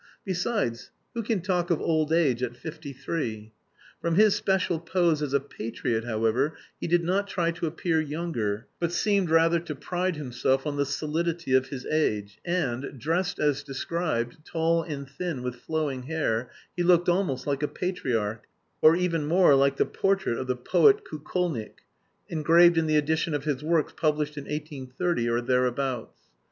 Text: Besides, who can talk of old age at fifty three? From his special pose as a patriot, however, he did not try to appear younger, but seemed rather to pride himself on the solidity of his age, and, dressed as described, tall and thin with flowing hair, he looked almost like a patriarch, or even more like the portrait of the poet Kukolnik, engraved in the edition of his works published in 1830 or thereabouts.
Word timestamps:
Besides, 0.25 0.89
who 1.13 1.21
can 1.21 1.41
talk 1.41 1.69
of 1.69 1.79
old 1.79 2.11
age 2.11 2.41
at 2.41 2.57
fifty 2.57 2.91
three? 2.91 3.53
From 4.01 4.15
his 4.15 4.33
special 4.33 4.79
pose 4.79 5.21
as 5.21 5.31
a 5.31 5.39
patriot, 5.39 6.05
however, 6.05 6.57
he 6.79 6.87
did 6.87 7.03
not 7.03 7.27
try 7.27 7.51
to 7.51 7.67
appear 7.67 8.01
younger, 8.01 8.65
but 8.79 8.91
seemed 8.91 9.29
rather 9.29 9.59
to 9.59 9.75
pride 9.75 10.15
himself 10.15 10.65
on 10.65 10.75
the 10.75 10.87
solidity 10.87 11.53
of 11.53 11.67
his 11.67 11.85
age, 11.85 12.39
and, 12.43 12.97
dressed 12.99 13.37
as 13.37 13.61
described, 13.61 14.37
tall 14.43 14.81
and 14.81 15.07
thin 15.07 15.43
with 15.43 15.57
flowing 15.57 16.01
hair, 16.01 16.49
he 16.75 16.81
looked 16.81 17.07
almost 17.07 17.45
like 17.45 17.61
a 17.61 17.67
patriarch, 17.67 18.47
or 18.81 18.95
even 18.95 19.27
more 19.27 19.53
like 19.53 19.77
the 19.77 19.85
portrait 19.85 20.39
of 20.39 20.47
the 20.47 20.55
poet 20.55 21.05
Kukolnik, 21.05 21.81
engraved 22.27 22.79
in 22.79 22.87
the 22.87 22.97
edition 22.97 23.35
of 23.35 23.43
his 23.43 23.61
works 23.63 23.93
published 23.95 24.35
in 24.35 24.45
1830 24.45 25.29
or 25.29 25.41
thereabouts. 25.41 26.17